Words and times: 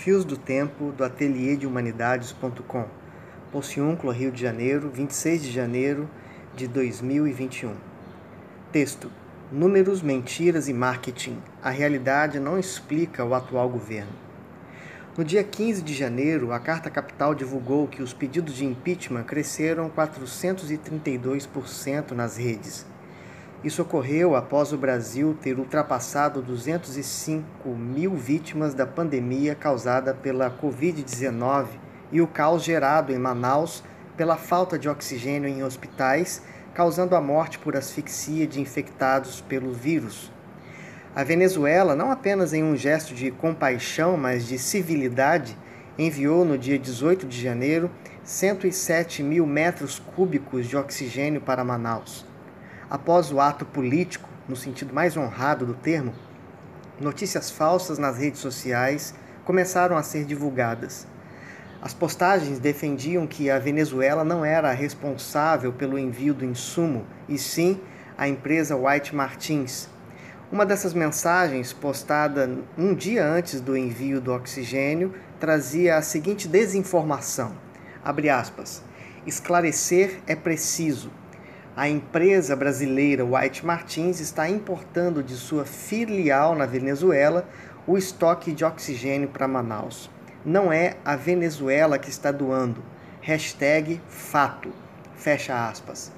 Fios 0.00 0.24
do 0.24 0.36
Tempo, 0.38 0.92
do 0.92 1.04
Ateliê 1.04 1.56
de 1.56 1.66
Humanidades.com. 1.66 2.86
Pociúncula, 3.52 4.14
Rio 4.14 4.32
de 4.32 4.40
Janeiro, 4.40 4.88
26 4.88 5.42
de 5.42 5.52
janeiro 5.52 6.08
de 6.56 6.66
2021. 6.66 7.74
Texto: 8.72 9.12
Números, 9.52 10.00
mentiras 10.00 10.70
e 10.70 10.72
marketing. 10.72 11.36
A 11.62 11.68
realidade 11.68 12.40
não 12.40 12.58
explica 12.58 13.22
o 13.22 13.34
atual 13.34 13.68
governo. 13.68 14.14
No 15.18 15.22
dia 15.22 15.44
15 15.44 15.82
de 15.82 15.92
janeiro, 15.92 16.50
a 16.50 16.58
Carta 16.58 16.88
Capital 16.88 17.34
divulgou 17.34 17.86
que 17.86 18.02
os 18.02 18.14
pedidos 18.14 18.54
de 18.54 18.64
impeachment 18.64 19.24
cresceram 19.24 19.90
432% 19.90 22.12
nas 22.12 22.38
redes 22.38 22.89
isso 23.62 23.82
ocorreu 23.82 24.34
após 24.34 24.72
o 24.72 24.78
Brasil 24.78 25.36
ter 25.38 25.58
ultrapassado 25.58 26.40
205 26.40 27.68
mil 27.68 28.14
vítimas 28.14 28.72
da 28.72 28.86
pandemia 28.86 29.54
causada 29.54 30.14
pela 30.14 30.50
Covid-19 30.50 31.66
e 32.10 32.22
o 32.22 32.26
caos 32.26 32.64
gerado 32.64 33.12
em 33.12 33.18
Manaus 33.18 33.84
pela 34.16 34.38
falta 34.38 34.78
de 34.78 34.88
oxigênio 34.88 35.46
em 35.46 35.62
hospitais, 35.62 36.42
causando 36.72 37.14
a 37.14 37.20
morte 37.20 37.58
por 37.58 37.76
asfixia 37.76 38.46
de 38.46 38.62
infectados 38.62 39.42
pelo 39.42 39.74
vírus. 39.74 40.32
A 41.14 41.22
Venezuela, 41.22 41.94
não 41.94 42.10
apenas 42.10 42.54
em 42.54 42.64
um 42.64 42.74
gesto 42.74 43.14
de 43.14 43.30
compaixão, 43.30 44.16
mas 44.16 44.46
de 44.46 44.58
civilidade, 44.58 45.54
enviou 45.98 46.46
no 46.46 46.56
dia 46.56 46.78
18 46.78 47.26
de 47.26 47.42
janeiro 47.42 47.90
107 48.24 49.22
mil 49.22 49.44
metros 49.44 49.98
cúbicos 49.98 50.66
de 50.66 50.78
oxigênio 50.78 51.42
para 51.42 51.62
Manaus 51.62 52.29
após 52.90 53.30
o 53.30 53.40
ato 53.40 53.64
político, 53.64 54.28
no 54.48 54.56
sentido 54.56 54.92
mais 54.92 55.16
honrado 55.16 55.64
do 55.64 55.74
termo, 55.74 56.12
notícias 57.00 57.48
falsas 57.48 57.98
nas 57.98 58.18
redes 58.18 58.40
sociais 58.40 59.14
começaram 59.44 59.96
a 59.96 60.02
ser 60.02 60.24
divulgadas. 60.24 61.06
As 61.80 61.94
postagens 61.94 62.58
defendiam 62.58 63.26
que 63.26 63.48
a 63.48 63.58
Venezuela 63.58 64.24
não 64.24 64.44
era 64.44 64.72
responsável 64.72 65.72
pelo 65.72 65.98
envio 65.98 66.34
do 66.34 66.44
insumo, 66.44 67.06
e 67.28 67.38
sim 67.38 67.80
a 68.18 68.28
empresa 68.28 68.76
White 68.76 69.14
Martins. 69.14 69.88
Uma 70.52 70.66
dessas 70.66 70.92
mensagens, 70.92 71.72
postada 71.72 72.50
um 72.76 72.92
dia 72.92 73.24
antes 73.24 73.60
do 73.60 73.76
envio 73.76 74.20
do 74.20 74.32
oxigênio, 74.32 75.14
trazia 75.38 75.96
a 75.96 76.02
seguinte 76.02 76.48
desinformação: 76.48 77.52
abre 78.04 78.28
aspas, 78.28 78.82
esclarecer 79.24 80.20
é 80.26 80.34
preciso 80.34 81.10
a 81.80 81.88
empresa 81.88 82.54
brasileira 82.54 83.24
White 83.24 83.64
Martins 83.64 84.20
está 84.20 84.46
importando 84.46 85.22
de 85.22 85.34
sua 85.34 85.64
filial 85.64 86.54
na 86.54 86.66
Venezuela 86.66 87.48
o 87.86 87.96
estoque 87.96 88.52
de 88.52 88.66
oxigênio 88.66 89.28
para 89.30 89.48
Manaus. 89.48 90.10
Não 90.44 90.70
é 90.70 90.96
a 91.02 91.16
Venezuela 91.16 91.98
que 91.98 92.10
está 92.10 92.30
doando. 92.30 92.84
Hashtag 93.22 93.98
fato. 94.10 94.70
Fecha 95.16 95.70
aspas. 95.70 96.12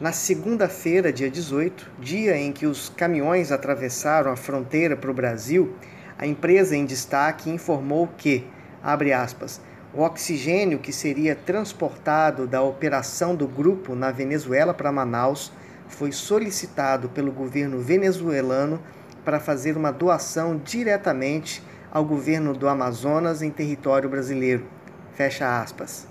Na 0.00 0.12
segunda-feira, 0.12 1.12
dia 1.12 1.28
18, 1.28 1.90
dia 1.98 2.36
em 2.36 2.52
que 2.52 2.64
os 2.64 2.88
caminhões 2.88 3.50
atravessaram 3.50 4.30
a 4.30 4.36
fronteira 4.36 4.96
para 4.96 5.10
o 5.10 5.14
Brasil, 5.14 5.74
a 6.16 6.24
empresa 6.24 6.76
em 6.76 6.86
destaque 6.86 7.50
informou 7.50 8.06
que, 8.16 8.46
abre 8.80 9.12
aspas, 9.12 9.60
o 9.96 10.02
oxigênio 10.02 10.80
que 10.80 10.92
seria 10.92 11.36
transportado 11.36 12.48
da 12.48 12.60
operação 12.60 13.36
do 13.36 13.46
grupo 13.46 13.94
na 13.94 14.10
Venezuela 14.10 14.74
para 14.74 14.90
Manaus 14.90 15.52
foi 15.86 16.10
solicitado 16.10 17.08
pelo 17.08 17.30
governo 17.30 17.78
venezuelano 17.80 18.80
para 19.24 19.38
fazer 19.38 19.76
uma 19.76 19.92
doação 19.92 20.56
diretamente 20.56 21.62
ao 21.92 22.04
governo 22.04 22.52
do 22.52 22.68
Amazonas 22.68 23.40
em 23.40 23.50
território 23.50 24.08
brasileiro. 24.10 24.66
Fecha 25.14 25.60
aspas. 25.60 26.08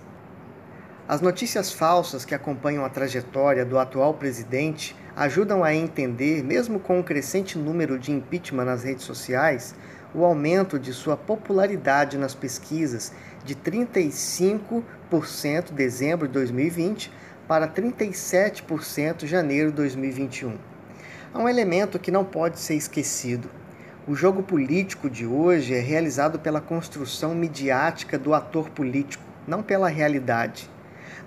As 1.05 1.19
notícias 1.19 1.73
falsas 1.73 2.23
que 2.23 2.33
acompanham 2.33 2.85
a 2.85 2.89
trajetória 2.89 3.65
do 3.65 3.77
atual 3.77 4.13
presidente 4.13 4.95
ajudam 5.13 5.61
a 5.61 5.75
entender, 5.75 6.41
mesmo 6.41 6.79
com 6.79 7.01
o 7.01 7.03
crescente 7.03 7.57
número 7.57 7.99
de 7.99 8.13
impeachment 8.13 8.63
nas 8.63 8.83
redes 8.83 9.03
sociais, 9.03 9.75
o 10.13 10.23
aumento 10.23 10.77
de 10.77 10.93
sua 10.93 11.17
popularidade 11.17 12.17
nas 12.17 12.35
pesquisas 12.35 13.11
de 13.43 13.55
35% 13.55 15.71
em 15.71 15.73
dezembro 15.73 16.27
de 16.27 16.33
2020 16.33 17.11
para 17.47 17.67
37% 17.67 19.23
em 19.23 19.27
janeiro 19.27 19.69
de 19.69 19.77
2021. 19.77 20.57
Há 21.33 21.39
um 21.39 21.49
elemento 21.49 21.97
que 21.97 22.11
não 22.11 22.23
pode 22.23 22.59
ser 22.59 22.75
esquecido. 22.75 23.49
O 24.07 24.15
jogo 24.15 24.43
político 24.43 25.09
de 25.09 25.25
hoje 25.25 25.73
é 25.73 25.79
realizado 25.79 26.37
pela 26.37 26.61
construção 26.61 27.33
midiática 27.33 28.19
do 28.19 28.33
ator 28.33 28.69
político, 28.69 29.23
não 29.47 29.63
pela 29.63 29.87
realidade. 29.87 30.69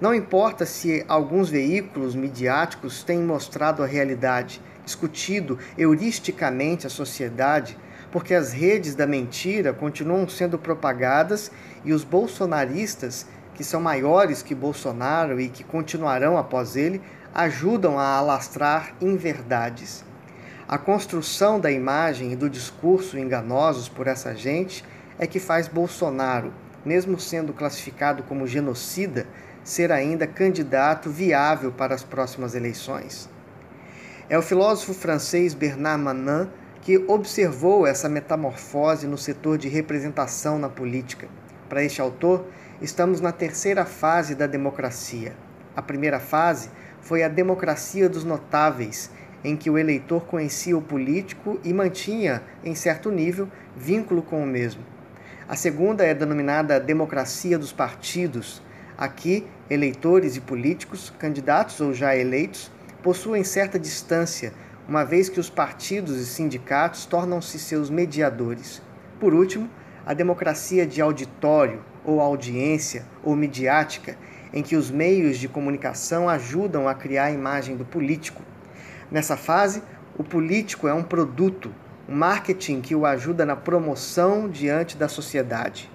Não 0.00 0.14
importa 0.14 0.66
se 0.66 1.04
alguns 1.08 1.48
veículos 1.48 2.14
midiáticos 2.14 3.02
têm 3.02 3.20
mostrado 3.20 3.82
a 3.82 3.86
realidade, 3.86 4.60
discutido 4.84 5.58
heuristicamente 5.76 6.86
a 6.86 6.90
sociedade, 6.90 7.76
porque 8.16 8.32
as 8.32 8.50
redes 8.50 8.94
da 8.94 9.06
mentira 9.06 9.74
continuam 9.74 10.26
sendo 10.26 10.58
propagadas 10.58 11.52
e 11.84 11.92
os 11.92 12.02
bolsonaristas, 12.02 13.26
que 13.54 13.62
são 13.62 13.78
maiores 13.78 14.42
que 14.42 14.54
Bolsonaro 14.54 15.38
e 15.38 15.50
que 15.50 15.62
continuarão 15.62 16.38
após 16.38 16.76
ele, 16.76 17.02
ajudam 17.34 17.98
a 17.98 18.16
alastrar 18.16 18.94
inverdades. 19.02 20.02
A 20.66 20.78
construção 20.78 21.60
da 21.60 21.70
imagem 21.70 22.32
e 22.32 22.36
do 22.36 22.48
discurso 22.48 23.18
enganosos 23.18 23.86
por 23.86 24.06
essa 24.06 24.34
gente 24.34 24.82
é 25.18 25.26
que 25.26 25.38
faz 25.38 25.68
Bolsonaro, 25.68 26.54
mesmo 26.86 27.20
sendo 27.20 27.52
classificado 27.52 28.22
como 28.22 28.46
genocida, 28.46 29.26
ser 29.62 29.92
ainda 29.92 30.26
candidato 30.26 31.10
viável 31.10 31.70
para 31.70 31.94
as 31.94 32.02
próximas 32.02 32.54
eleições. 32.54 33.28
É 34.26 34.38
o 34.38 34.42
filósofo 34.42 34.94
francês 34.94 35.52
Bernard 35.52 36.02
Manin 36.02 36.48
que 36.86 37.04
observou 37.08 37.84
essa 37.84 38.08
metamorfose 38.08 39.08
no 39.08 39.18
setor 39.18 39.58
de 39.58 39.68
representação 39.68 40.56
na 40.56 40.68
política. 40.68 41.26
Para 41.68 41.82
este 41.82 42.00
autor, 42.00 42.46
estamos 42.80 43.20
na 43.20 43.32
terceira 43.32 43.84
fase 43.84 44.36
da 44.36 44.46
democracia. 44.46 45.32
A 45.74 45.82
primeira 45.82 46.20
fase 46.20 46.70
foi 47.00 47.24
a 47.24 47.28
democracia 47.28 48.08
dos 48.08 48.22
notáveis, 48.22 49.10
em 49.42 49.56
que 49.56 49.68
o 49.68 49.76
eleitor 49.76 50.26
conhecia 50.26 50.78
o 50.78 50.80
político 50.80 51.58
e 51.64 51.72
mantinha, 51.72 52.40
em 52.62 52.76
certo 52.76 53.10
nível, 53.10 53.48
vínculo 53.76 54.22
com 54.22 54.40
o 54.40 54.46
mesmo. 54.46 54.84
A 55.48 55.56
segunda 55.56 56.04
é 56.04 56.14
denominada 56.14 56.78
democracia 56.78 57.58
dos 57.58 57.72
partidos. 57.72 58.62
Aqui, 58.96 59.44
eleitores 59.68 60.36
e 60.36 60.40
políticos, 60.40 61.12
candidatos 61.18 61.80
ou 61.80 61.92
já 61.92 62.14
eleitos, 62.14 62.70
possuem 63.02 63.42
certa 63.42 63.76
distância 63.76 64.52
uma 64.88 65.04
vez 65.04 65.28
que 65.28 65.40
os 65.40 65.50
partidos 65.50 66.16
e 66.16 66.26
sindicatos 66.26 67.04
tornam-se 67.06 67.58
seus 67.58 67.90
mediadores. 67.90 68.80
Por 69.18 69.34
último, 69.34 69.68
a 70.04 70.14
democracia 70.14 70.86
de 70.86 71.00
auditório, 71.00 71.82
ou 72.04 72.20
audiência, 72.20 73.04
ou 73.24 73.34
midiática, 73.34 74.16
em 74.52 74.62
que 74.62 74.76
os 74.76 74.90
meios 74.90 75.38
de 75.38 75.48
comunicação 75.48 76.28
ajudam 76.28 76.86
a 76.86 76.94
criar 76.94 77.24
a 77.24 77.32
imagem 77.32 77.76
do 77.76 77.84
político. 77.84 78.42
Nessa 79.10 79.36
fase, 79.36 79.82
o 80.16 80.22
político 80.22 80.86
é 80.86 80.94
um 80.94 81.02
produto, 81.02 81.74
um 82.08 82.14
marketing 82.14 82.80
que 82.80 82.94
o 82.94 83.04
ajuda 83.04 83.44
na 83.44 83.56
promoção 83.56 84.48
diante 84.48 84.96
da 84.96 85.08
sociedade. 85.08 85.90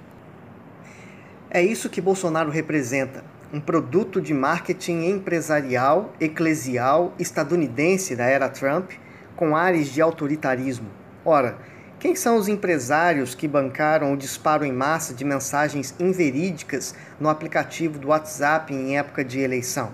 É 1.50 1.62
isso 1.64 1.90
que 1.90 2.02
Bolsonaro 2.02 2.52
representa 2.52 3.24
um 3.53 3.59
produto 3.59 4.21
de 4.21 4.33
marketing 4.33 5.09
empresarial, 5.09 6.13
eclesial, 6.21 7.13
estadunidense 7.19 8.15
da 8.15 8.25
era 8.25 8.48
Trump, 8.48 8.92
com 9.36 9.56
ares 9.56 9.89
de 9.89 10.01
autoritarismo. 10.01 10.88
Ora, 11.25 11.57
quem 12.00 12.15
são 12.15 12.38
os 12.38 12.48
empresários 12.48 13.36
que 13.36 13.50
bancaram 13.50 14.13
o 14.13 14.18
disparo 14.18 14.63
em 14.63 14.71
massa 14.71 15.13
de 15.13 15.25
mensagens 15.25 15.94
inverídicas 16.00 16.95
no 17.19 17.27
aplicativo 17.27 18.00
do 18.00 18.07
WhatsApp 18.07 18.74
em 18.74 18.98
época 18.98 19.24
de 19.24 19.39
eleição? 19.39 19.94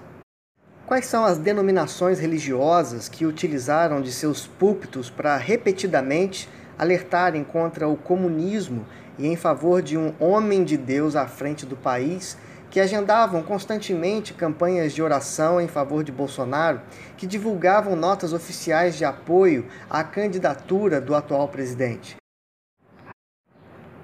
Quais 0.86 1.08
são 1.08 1.26
as 1.26 1.38
denominações 1.38 2.20
religiosas 2.20 3.10
que 3.10 3.26
utilizaram 3.26 4.02
de 4.02 4.12
seus 4.12 4.46
púlpitos 4.46 5.10
para 5.10 5.36
repetidamente 5.36 6.48
alertarem 6.78 7.44
contra 7.44 7.90
o 7.90 7.98
comunismo 7.98 8.86
e 9.18 9.28
em 9.28 9.36
favor 9.36 9.82
de 9.82 9.98
um 9.98 10.14
homem 10.20 10.64
de 10.64 10.78
Deus 10.78 11.16
à 11.16 11.26
frente 11.28 11.66
do 11.66 11.76
país 11.76 12.38
que 12.70 12.80
agendavam 12.80 13.42
constantemente 13.42 14.34
campanhas 14.34 14.94
de 14.94 15.02
oração 15.02 15.60
em 15.60 15.68
favor 15.68 16.04
de 16.04 16.12
Bolsonaro, 16.12 16.82
que 17.16 17.26
divulgavam 17.26 17.96
notas 17.96 18.34
oficiais 18.34 18.98
de 18.98 19.06
apoio 19.06 19.66
à 19.90 20.04
candidatura 20.04 21.00
do 21.00 21.16
atual 21.16 21.48
presidente. 21.48 22.16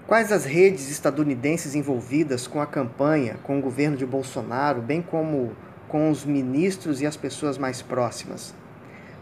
Quais 0.08 0.32
as 0.32 0.46
redes 0.46 0.90
estadunidenses 0.90 1.76
envolvidas 1.76 2.46
com 2.48 2.62
a 2.62 2.66
campanha, 2.66 3.38
com 3.44 3.58
o 3.58 3.62
governo 3.62 3.98
de 3.98 4.06
Bolsonaro, 4.06 4.82
bem 4.82 5.02
como 5.02 5.56
com 5.88 6.10
os 6.10 6.26
ministros 6.26 7.02
e 7.02 7.06
as 7.06 7.18
pessoas 7.18 7.58
mais 7.58 7.82
próximas? 7.82 8.54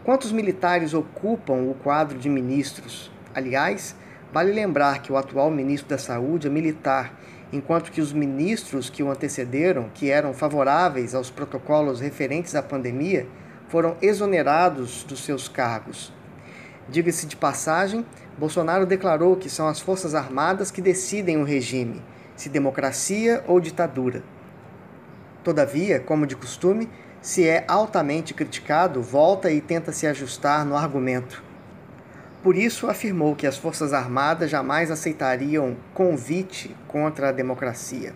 Quantos 0.04 0.32
militares 0.32 0.94
ocupam 0.94 1.70
o 1.70 1.74
quadro 1.74 2.18
de 2.18 2.28
ministros? 2.28 3.10
Aliás, 3.34 3.94
Vale 4.32 4.50
lembrar 4.50 5.02
que 5.02 5.12
o 5.12 5.16
atual 5.18 5.50
ministro 5.50 5.90
da 5.90 5.98
Saúde 5.98 6.46
é 6.46 6.50
militar, 6.50 7.12
enquanto 7.52 7.92
que 7.92 8.00
os 8.00 8.12
ministros 8.12 8.88
que 8.88 9.02
o 9.02 9.10
antecederam, 9.10 9.90
que 9.92 10.10
eram 10.10 10.32
favoráveis 10.32 11.14
aos 11.14 11.30
protocolos 11.30 12.00
referentes 12.00 12.54
à 12.54 12.62
pandemia, 12.62 13.26
foram 13.68 13.96
exonerados 14.00 15.04
dos 15.04 15.22
seus 15.24 15.48
cargos. 15.48 16.12
Diga-se 16.88 17.26
de 17.26 17.36
passagem, 17.36 18.04
Bolsonaro 18.38 18.86
declarou 18.86 19.36
que 19.36 19.48
são 19.48 19.68
as 19.68 19.80
Forças 19.80 20.14
Armadas 20.14 20.70
que 20.70 20.80
decidem 20.80 21.36
o 21.36 21.44
regime, 21.44 22.02
se 22.34 22.48
democracia 22.48 23.44
ou 23.46 23.60
ditadura. 23.60 24.22
Todavia, 25.44 26.00
como 26.00 26.26
de 26.26 26.36
costume, 26.36 26.88
se 27.20 27.46
é 27.46 27.64
altamente 27.68 28.34
criticado, 28.34 29.00
volta 29.00 29.50
e 29.50 29.60
tenta 29.60 29.92
se 29.92 30.06
ajustar 30.06 30.64
no 30.64 30.76
argumento. 30.76 31.42
Por 32.42 32.56
isso, 32.56 32.88
afirmou 32.88 33.36
que 33.36 33.46
as 33.46 33.56
Forças 33.56 33.92
Armadas 33.92 34.50
jamais 34.50 34.90
aceitariam 34.90 35.76
convite 35.94 36.74
contra 36.88 37.28
a 37.28 37.32
democracia. 37.32 38.12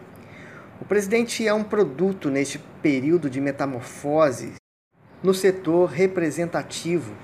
O 0.81 0.85
presidente 0.85 1.47
é 1.47 1.55
um 1.55 1.63
produto 1.63 2.29
neste 2.29 2.59
período 2.83 3.31
de 3.31 3.41
metamorfose 3.41 4.55
no 5.23 5.33
setor 5.33 5.91
representativo 5.91 7.15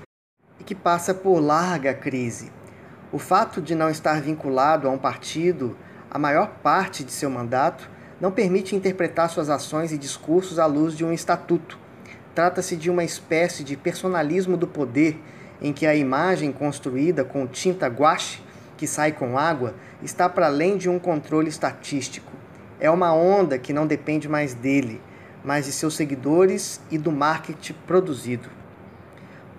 e 0.57 0.63
que 0.63 0.73
passa 0.73 1.13
por 1.13 1.41
larga 1.41 1.93
crise. 1.93 2.51
O 3.11 3.19
fato 3.19 3.61
de 3.61 3.75
não 3.75 3.89
estar 3.89 4.21
vinculado 4.21 4.87
a 4.87 4.91
um 4.91 4.97
partido 4.97 5.77
a 6.09 6.17
maior 6.17 6.47
parte 6.63 7.03
de 7.03 7.11
seu 7.11 7.29
mandato 7.29 7.89
não 8.19 8.31
permite 8.31 8.77
interpretar 8.77 9.29
suas 9.29 9.49
ações 9.49 9.91
e 9.91 9.97
discursos 9.97 10.57
à 10.57 10.65
luz 10.65 10.95
de 10.95 11.03
um 11.03 11.11
estatuto. 11.11 11.77
Trata-se 12.33 12.77
de 12.77 12.89
uma 12.89 13.03
espécie 13.03 13.63
de 13.63 13.75
personalismo 13.75 14.55
do 14.55 14.67
poder 14.67 15.19
em 15.63 15.71
que 15.71 15.87
a 15.87 15.95
imagem 15.95 16.51
construída 16.51 17.23
com 17.23 17.47
tinta 17.47 17.87
guache, 17.87 18.43
que 18.75 18.85
sai 18.85 19.13
com 19.13 19.37
água, 19.37 19.73
está 20.03 20.27
para 20.27 20.47
além 20.47 20.75
de 20.75 20.89
um 20.89 20.99
controle 20.99 21.47
estatístico. 21.47 22.31
É 22.79 22.91
uma 22.91 23.13
onda 23.13 23.57
que 23.57 23.71
não 23.71 23.87
depende 23.87 24.27
mais 24.27 24.53
dele, 24.53 25.01
mas 25.43 25.65
de 25.65 25.71
seus 25.71 25.95
seguidores 25.95 26.81
e 26.91 26.97
do 26.97 27.11
marketing 27.11 27.75
produzido. 27.87 28.49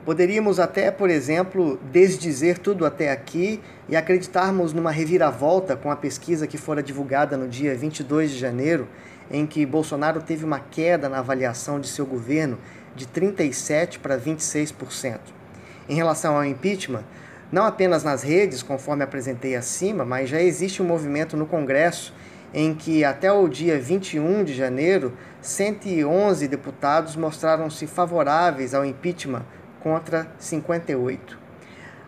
Poderíamos 0.05 0.61
até, 0.61 0.91
por 0.91 1.09
exemplo, 1.09 1.81
desdizer 1.91 2.59
tudo 2.59 2.85
até 2.85 3.11
aqui 3.11 3.63
e 3.89 3.97
acreditarmos 3.97 4.75
numa 4.75 4.91
reviravolta 4.91 5.75
com 5.75 5.91
a 5.91 5.97
pesquisa 5.97 6.47
que 6.47 6.59
fora 6.59 6.83
divulgada 6.83 7.39
no 7.39 7.49
dia 7.49 7.75
22 7.75 8.31
de 8.31 8.39
janeiro, 8.39 8.87
em 9.31 9.47
que 9.47 9.65
Bolsonaro 9.65 10.21
teve 10.21 10.45
uma 10.45 10.61
queda 10.61 11.09
na 11.09 11.21
avaliação 11.21 11.81
de 11.81 11.89
seu 11.89 12.05
governo 12.05 12.59
de 12.95 13.07
37 13.07 13.99
para 13.99 14.19
26%. 14.19 15.44
Em 15.89 15.95
relação 15.95 16.37
ao 16.37 16.45
impeachment, 16.45 17.05
não 17.53 17.65
apenas 17.65 18.03
nas 18.03 18.23
redes, 18.23 18.63
conforme 18.63 19.05
apresentei 19.05 19.55
acima, 19.55 20.05
mas 20.05 20.29
já 20.29 20.41
existe 20.41 20.83
um 20.83 20.87
movimento 20.87 21.37
no 21.37 21.47
Congresso 21.47 22.15
em 22.55 22.73
que 22.73 23.05
até 23.05 23.33
o 23.33 23.49
dia 23.49 23.81
21 23.81 24.45
de 24.45 24.55
janeiro, 24.55 25.13
111 25.43 26.47
deputados 26.47 27.17
mostraram-se 27.17 27.85
favoráveis 27.89 28.75
ao 28.75 28.85
impeachment 28.85 29.45
contra 29.81 30.29
58. 30.39 31.37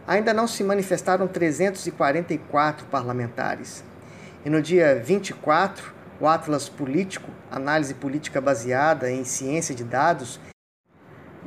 Ainda 0.06 0.32
não 0.32 0.46
se 0.46 0.62
manifestaram 0.62 1.26
344 1.26 2.86
parlamentares. 2.86 3.82
E 4.44 4.48
no 4.48 4.62
dia 4.62 5.02
24, 5.04 5.92
o 6.20 6.28
Atlas 6.28 6.68
Político, 6.68 7.28
análise 7.50 7.92
política 7.92 8.40
baseada 8.40 9.10
em 9.10 9.24
ciência 9.24 9.74
de 9.74 9.82
dados, 9.82 10.38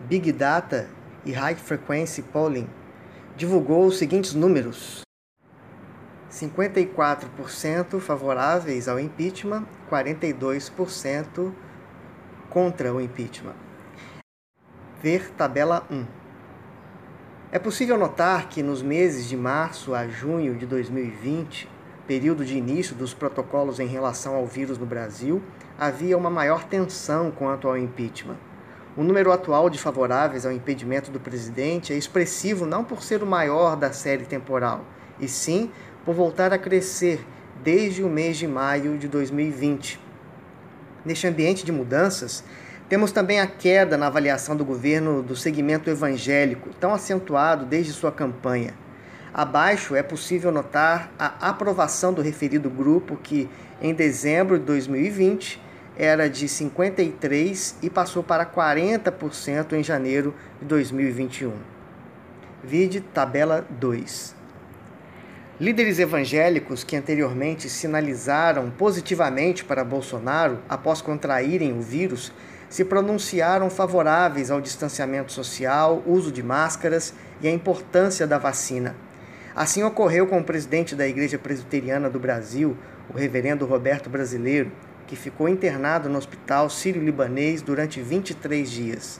Big 0.10 0.30
Data 0.34 0.88
e 1.26 1.32
High 1.32 1.56
Frequency 1.56 2.22
Polling, 2.22 2.68
divulgou 3.36 3.86
os 3.86 3.98
seguintes 3.98 4.34
números: 4.34 5.02
54% 6.32 8.00
favoráveis 8.00 8.88
ao 8.88 9.00
impeachment, 9.00 9.66
42% 9.90 11.52
contra 12.50 12.94
o 12.94 13.02
impeachment. 13.02 13.56
Ver 15.02 15.32
tabela 15.32 15.86
1. 15.90 16.06
É 17.52 17.58
possível 17.58 17.98
notar 17.98 18.48
que 18.48 18.62
nos 18.62 18.84
meses 18.84 19.28
de 19.28 19.36
março 19.36 19.96
a 19.96 20.08
junho 20.08 20.56
de 20.56 20.66
2020, 20.66 21.68
período 22.06 22.46
de 22.46 22.58
início 22.58 22.96
dos 22.96 23.14
protocolos 23.14 23.80
em 23.80 23.88
relação 23.88 24.36
ao 24.36 24.46
vírus 24.46 24.78
no 24.78 24.86
Brasil, 24.86 25.42
havia 25.78 26.18
uma 26.18 26.30
maior 26.30 26.64
tensão 26.64 27.32
quanto 27.32 27.68
ao 27.68 27.78
impeachment. 27.78 28.38
O 29.00 29.04
número 29.04 29.32
atual 29.32 29.70
de 29.70 29.80
favoráveis 29.80 30.46
ao 30.46 30.52
impedimento 30.52 31.10
do 31.10 31.22
presidente 31.22 31.94
é 31.94 31.96
expressivo 31.96 32.66
não 32.66 32.84
por 32.84 33.02
ser 33.02 33.24
o 33.24 33.26
maior 33.26 33.78
da 33.78 33.94
série 33.94 34.26
temporal, 34.26 34.84
e 35.18 35.26
sim 35.26 35.72
por 36.04 36.14
voltar 36.14 36.52
a 36.52 36.58
crescer 36.58 37.26
desde 37.64 38.04
o 38.04 38.10
mês 38.10 38.36
de 38.36 38.46
maio 38.46 38.98
de 38.98 39.08
2020. 39.08 39.98
Neste 41.06 41.26
ambiente 41.28 41.66
de 41.66 41.72
mudanças, 41.72 42.44
temos 42.90 43.14
também 43.14 43.40
a 43.40 43.48
queda 43.48 43.96
na 43.96 44.08
avaliação 44.08 44.54
do 44.54 44.66
governo 44.66 45.24
do 45.24 45.34
segmento 45.34 45.90
evangélico, 45.90 46.72
tão 46.78 46.94
acentuado 46.94 47.66
desde 47.66 47.94
sua 47.94 48.12
campanha. 48.12 48.74
Abaixo 49.34 49.96
é 49.96 50.04
possível 50.04 50.52
notar 50.52 51.10
a 51.18 51.48
aprovação 51.48 52.12
do 52.12 52.22
referido 52.22 52.70
grupo, 52.70 53.16
que 53.16 53.50
em 53.82 53.94
dezembro 53.94 54.60
de 54.60 54.66
2020 54.66 55.69
era 56.00 56.30
de 56.30 56.48
53% 56.48 57.76
e 57.82 57.90
passou 57.90 58.24
para 58.24 58.46
40% 58.46 59.74
em 59.74 59.84
janeiro 59.84 60.34
de 60.62 60.66
2021. 60.66 61.52
Vide 62.64 63.02
tabela 63.02 63.68
2. 63.70 64.34
Líderes 65.60 66.00
evangélicos 66.00 66.86
que 66.86 66.96
anteriormente 66.96 67.70
sinalizaram 67.70 68.72
positivamente 68.72 69.66
para 69.66 69.84
Bolsonaro 69.84 70.60
após 70.70 71.02
contraírem 71.02 71.78
o 71.78 71.82
vírus 71.82 72.32
se 72.70 72.86
pronunciaram 72.86 73.70
favoráveis 73.70 74.50
ao 74.50 74.62
distanciamento 74.62 75.34
social, 75.34 76.02
uso 76.06 76.32
de 76.32 76.42
máscaras 76.42 77.14
e 77.42 77.48
a 77.48 77.52
importância 77.52 78.26
da 78.26 78.38
vacina. 78.38 78.96
Assim 79.54 79.84
ocorreu 79.84 80.28
com 80.28 80.40
o 80.40 80.44
presidente 80.44 80.96
da 80.96 81.06
Igreja 81.06 81.38
Presbiteriana 81.38 82.10
do 82.10 82.20
Brasil, 82.20 82.78
o 83.14 83.18
reverendo 83.18 83.66
Roberto 83.66 84.10
Brasileiro, 84.10 84.72
que 85.10 85.16
ficou 85.16 85.50
internado 85.50 86.08
no 86.08 86.20
Hospital 86.20 86.70
Sírio-Libanês 86.70 87.64
durante 87.64 88.00
23 88.00 88.70
dias. 88.70 89.20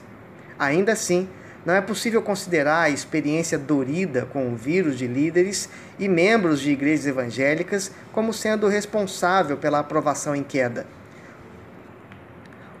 Ainda 0.56 0.92
assim, 0.92 1.28
não 1.66 1.74
é 1.74 1.80
possível 1.80 2.22
considerar 2.22 2.82
a 2.82 2.90
experiência 2.90 3.58
dorida 3.58 4.24
com 4.32 4.52
o 4.52 4.56
vírus 4.56 4.96
de 4.96 5.08
líderes 5.08 5.68
e 5.98 6.08
membros 6.08 6.60
de 6.60 6.70
igrejas 6.70 7.08
evangélicas 7.08 7.90
como 8.12 8.32
sendo 8.32 8.68
responsável 8.68 9.56
pela 9.56 9.80
aprovação 9.80 10.36
em 10.36 10.44
queda. 10.44 10.86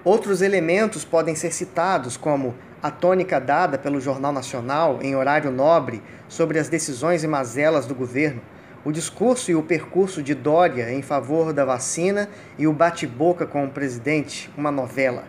Outros 0.04 0.40
elementos 0.40 1.04
podem 1.04 1.34
ser 1.34 1.52
citados, 1.52 2.16
como 2.16 2.54
a 2.80 2.92
tônica 2.92 3.40
dada 3.40 3.76
pelo 3.76 4.00
Jornal 4.00 4.32
Nacional 4.32 5.00
em 5.02 5.16
horário 5.16 5.50
nobre 5.50 6.00
sobre 6.28 6.60
as 6.60 6.68
decisões 6.68 7.24
e 7.24 7.26
mazelas 7.26 7.86
do 7.86 7.94
governo, 7.94 8.40
o 8.84 8.90
discurso 8.90 9.50
e 9.50 9.54
o 9.54 9.62
percurso 9.62 10.22
de 10.22 10.34
Dória 10.34 10.90
em 10.90 11.02
favor 11.02 11.52
da 11.52 11.64
vacina 11.64 12.30
e 12.58 12.66
o 12.66 12.72
bate-boca 12.72 13.46
com 13.46 13.64
o 13.64 13.70
presidente, 13.70 14.50
uma 14.56 14.70
novela. 14.70 15.24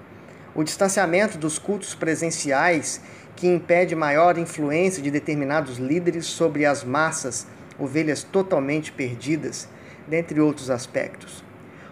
O 0.55 0.63
distanciamento 0.63 1.37
dos 1.37 1.59
cultos 1.59 1.93
presenciais, 1.93 3.01
que 3.35 3.47
impede 3.47 3.95
maior 3.95 4.37
influência 4.37 5.03
de 5.03 5.11
determinados 5.11 5.77
líderes 5.77 6.25
sobre 6.25 6.65
as 6.65 6.83
massas, 6.83 7.45
ovelhas 7.77 8.23
totalmente 8.23 8.91
perdidas, 8.91 9.67
dentre 10.07 10.39
outros 10.39 10.69
aspectos. 10.69 11.43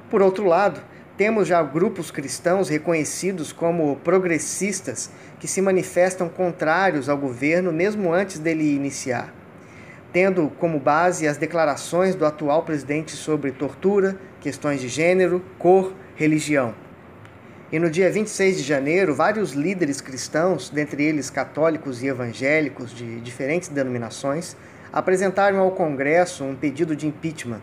Por 0.09 0.21
outro 0.21 0.45
lado, 0.45 0.81
temos 1.17 1.47
já 1.47 1.61
grupos 1.61 2.11
cristãos 2.11 2.69
reconhecidos 2.69 3.51
como 3.51 3.97
progressistas 3.97 5.09
que 5.39 5.47
se 5.47 5.61
manifestam 5.61 6.29
contrários 6.29 7.09
ao 7.09 7.17
governo 7.17 7.73
mesmo 7.73 8.13
antes 8.13 8.39
dele 8.39 8.73
iniciar, 8.73 9.33
tendo 10.11 10.49
como 10.59 10.79
base 10.79 11.27
as 11.27 11.37
declarações 11.37 12.15
do 12.15 12.25
atual 12.25 12.63
presidente 12.63 13.11
sobre 13.11 13.51
tortura, 13.51 14.17
questões 14.41 14.81
de 14.81 14.87
gênero, 14.87 15.43
cor, 15.57 15.93
religião. 16.15 16.73
E 17.71 17.77
no 17.77 17.89
dia 17.89 18.11
26 18.11 18.57
de 18.57 18.63
janeiro, 18.63 19.13
vários 19.13 19.53
líderes 19.53 20.01
cristãos, 20.01 20.69
dentre 20.69 21.03
eles 21.03 21.29
católicos 21.29 22.01
e 22.01 22.07
evangélicos 22.07 22.93
de 22.93 23.19
diferentes 23.21 23.69
denominações, 23.69 24.55
apresentaram 24.91 25.59
ao 25.59 25.71
Congresso 25.71 26.43
um 26.43 26.55
pedido 26.55 26.95
de 26.95 27.05
impeachment 27.05 27.61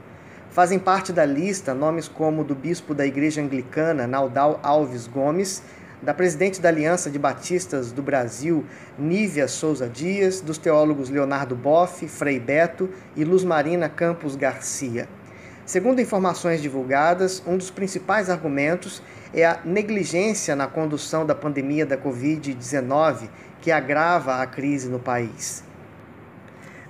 Fazem 0.56 0.78
parte 0.78 1.12
da 1.12 1.26
lista 1.26 1.74
nomes 1.74 2.08
como 2.08 2.42
do 2.42 2.54
bispo 2.54 2.94
da 2.94 3.06
Igreja 3.06 3.42
Anglicana, 3.42 4.06
Naldal 4.06 4.58
Alves 4.62 5.06
Gomes, 5.06 5.62
da 6.02 6.12
presidente 6.12 6.60
da 6.60 6.68
Aliança 6.68 7.10
de 7.10 7.18
Batistas 7.18 7.92
do 7.92 8.02
Brasil, 8.02 8.64
Nívia 8.98 9.48
Souza 9.48 9.88
Dias, 9.88 10.40
dos 10.40 10.58
teólogos 10.58 11.08
Leonardo 11.08 11.56
Boff, 11.56 12.06
Frei 12.08 12.38
Beto 12.38 12.90
e 13.14 13.24
Luz 13.24 13.44
Marina 13.44 13.88
Campos 13.88 14.36
Garcia. 14.36 15.08
Segundo 15.64 16.00
informações 16.00 16.62
divulgadas, 16.62 17.42
um 17.46 17.56
dos 17.56 17.70
principais 17.70 18.30
argumentos 18.30 19.02
é 19.34 19.44
a 19.44 19.58
negligência 19.64 20.54
na 20.54 20.68
condução 20.68 21.26
da 21.26 21.34
pandemia 21.34 21.84
da 21.84 21.98
Covid-19, 21.98 23.28
que 23.60 23.72
agrava 23.72 24.36
a 24.36 24.46
crise 24.46 24.88
no 24.88 25.00
país. 25.00 25.64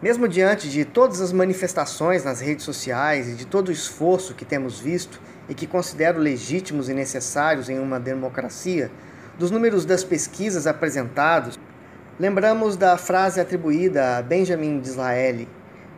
Mesmo 0.02 0.28
diante 0.28 0.68
de 0.68 0.84
todas 0.84 1.22
as 1.22 1.32
manifestações 1.32 2.22
nas 2.22 2.40
redes 2.40 2.66
sociais 2.66 3.28
e 3.30 3.34
de 3.34 3.46
todo 3.46 3.68
o 3.68 3.72
esforço 3.72 4.34
que 4.34 4.44
temos 4.44 4.78
visto 4.78 5.18
e 5.48 5.54
que 5.54 5.66
considero 5.66 6.20
legítimos 6.20 6.90
e 6.90 6.94
necessários 6.94 7.70
em 7.70 7.78
uma 7.78 7.98
democracia, 7.98 8.90
dos 9.38 9.50
números 9.50 9.86
das 9.86 10.04
pesquisas 10.04 10.66
apresentados, 10.66 11.58
lembramos 12.20 12.76
da 12.76 12.98
frase 12.98 13.40
atribuída 13.40 14.18
a 14.18 14.22
Benjamin 14.22 14.80
Disraeli, 14.80 15.48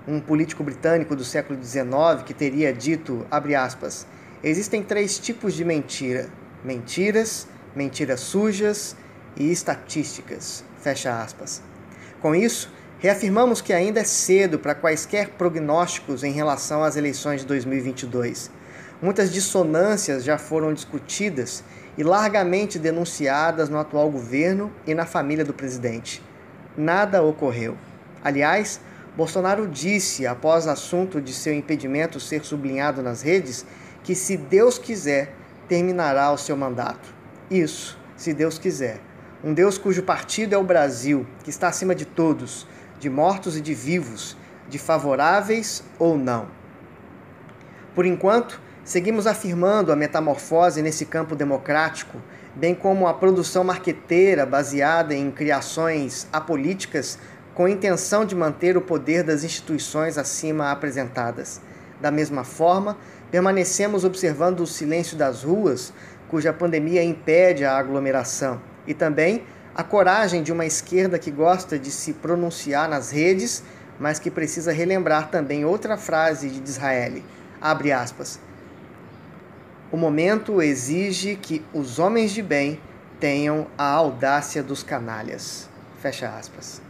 um 0.06 0.20
político 0.20 0.62
britânico 0.62 1.16
do 1.16 1.24
século 1.24 1.58
XIX, 1.62 2.22
que 2.24 2.32
teria 2.32 2.72
dito, 2.72 3.26
aspas, 3.30 4.06
existem 4.44 4.80
três 4.80 5.18
tipos 5.18 5.54
de 5.54 5.64
mentira: 5.64 6.28
mentiras, 6.64 7.48
mentiras 7.74 8.20
sujas 8.20 8.96
e 9.36 9.50
estatísticas. 9.50 10.64
Fecha 10.80 11.20
aspas. 11.20 11.60
Com 12.20 12.34
isso, 12.34 12.72
reafirmamos 12.98 13.60
que 13.60 13.72
ainda 13.72 14.00
é 14.00 14.04
cedo 14.04 14.58
para 14.58 14.74
quaisquer 14.74 15.30
prognósticos 15.30 16.24
em 16.24 16.32
relação 16.32 16.82
às 16.82 16.96
eleições 16.96 17.42
de 17.42 17.46
2022. 17.46 18.50
Muitas 19.00 19.32
dissonâncias 19.32 20.24
já 20.24 20.36
foram 20.36 20.74
discutidas 20.74 21.62
e 21.96 22.02
largamente 22.02 22.78
denunciadas 22.78 23.68
no 23.68 23.78
atual 23.78 24.10
governo 24.10 24.72
e 24.86 24.94
na 24.94 25.06
família 25.06 25.44
do 25.44 25.54
presidente. 25.54 26.20
Nada 26.76 27.22
ocorreu. 27.22 27.76
Aliás, 28.22 28.80
Bolsonaro 29.16 29.66
disse, 29.68 30.26
após 30.26 30.66
assunto 30.66 31.20
de 31.20 31.32
seu 31.32 31.54
impedimento 31.54 32.18
ser 32.18 32.44
sublinhado 32.44 33.02
nas 33.02 33.22
redes, 33.22 33.64
que 34.02 34.14
se 34.14 34.36
Deus 34.36 34.78
quiser, 34.78 35.32
terminará 35.68 36.32
o 36.32 36.38
seu 36.38 36.56
mandato. 36.56 37.14
Isso, 37.50 37.96
se 38.16 38.32
Deus 38.32 38.58
quiser. 38.58 39.00
Um 39.42 39.54
Deus 39.54 39.78
cujo 39.78 40.02
partido 40.02 40.54
é 40.54 40.58
o 40.58 40.64
Brasil, 40.64 41.24
que 41.44 41.50
está 41.50 41.68
acima 41.68 41.94
de 41.94 42.04
todos, 42.04 42.66
de 42.98 43.08
mortos 43.08 43.56
e 43.56 43.60
de 43.60 43.74
vivos, 43.74 44.36
de 44.68 44.78
favoráveis 44.78 45.82
ou 45.98 46.16
não. 46.16 46.46
Por 47.94 48.04
enquanto, 48.04 48.60
seguimos 48.84 49.26
afirmando 49.26 49.92
a 49.92 49.96
metamorfose 49.96 50.82
nesse 50.82 51.04
campo 51.04 51.34
democrático, 51.34 52.20
bem 52.54 52.74
como 52.74 53.06
a 53.06 53.14
produção 53.14 53.64
marqueteira 53.64 54.44
baseada 54.44 55.14
em 55.14 55.30
criações 55.30 56.26
apolíticas 56.32 57.18
com 57.54 57.66
intenção 57.66 58.24
de 58.24 58.36
manter 58.36 58.76
o 58.76 58.80
poder 58.80 59.24
das 59.24 59.42
instituições 59.42 60.16
acima 60.16 60.70
apresentadas. 60.70 61.60
Da 62.00 62.10
mesma 62.10 62.44
forma, 62.44 62.96
permanecemos 63.30 64.04
observando 64.04 64.60
o 64.60 64.66
silêncio 64.66 65.16
das 65.16 65.42
ruas, 65.42 65.92
cuja 66.28 66.52
pandemia 66.52 67.02
impede 67.02 67.64
a 67.64 67.76
aglomeração, 67.76 68.60
e 68.86 68.94
também 68.94 69.42
a 69.78 69.84
coragem 69.84 70.42
de 70.42 70.50
uma 70.50 70.66
esquerda 70.66 71.20
que 71.20 71.30
gosta 71.30 71.78
de 71.78 71.92
se 71.92 72.12
pronunciar 72.12 72.88
nas 72.88 73.12
redes, 73.12 73.62
mas 73.96 74.18
que 74.18 74.28
precisa 74.28 74.72
relembrar 74.72 75.30
também 75.30 75.64
outra 75.64 75.96
frase 75.96 76.48
de 76.48 76.58
Disraeli, 76.58 77.24
abre 77.60 77.92
aspas, 77.92 78.40
o 79.92 79.96
momento 79.96 80.60
exige 80.60 81.36
que 81.36 81.64
os 81.72 82.00
homens 82.00 82.32
de 82.32 82.42
bem 82.42 82.80
tenham 83.20 83.68
a 83.78 83.88
audácia 83.88 84.64
dos 84.64 84.82
canalhas. 84.82 85.68
Fecha 86.02 86.28
aspas. 86.28 86.82